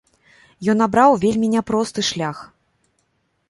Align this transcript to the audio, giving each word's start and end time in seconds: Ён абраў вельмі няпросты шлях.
Ён 0.73 0.79
абраў 0.85 1.11
вельмі 1.25 1.47
няпросты 1.55 2.07
шлях. 2.11 2.37